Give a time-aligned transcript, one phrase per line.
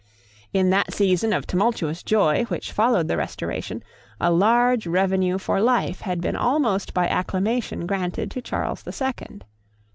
[0.51, 3.83] In that season of tumultuous joy which followed the Restoration,
[4.19, 9.45] a large revenue for life had been almost by acclamation granted to Charles the Second.